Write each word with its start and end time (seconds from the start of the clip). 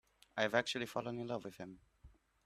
I've 0.35 0.55
actually 0.55 0.87
fallen 0.87 1.19
in 1.19 1.27
love 1.27 1.43
with 1.43 1.57
him. 1.57 1.77